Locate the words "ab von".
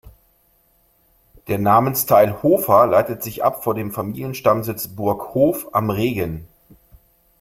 3.43-3.75